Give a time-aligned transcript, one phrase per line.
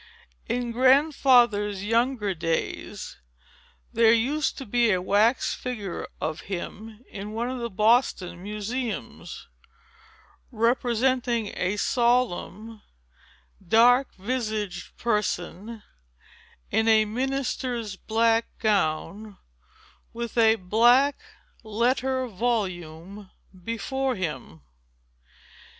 [0.49, 3.17] In Grandfather's younger days,
[3.93, 9.47] there used to be a wax figure of him in one of the Boston museums,
[10.51, 12.81] representing a solemn,
[13.63, 15.83] dark visaged person,
[16.71, 19.35] in a minister's black gown, and
[20.13, 21.21] with a black
[21.61, 24.61] letter volume before him.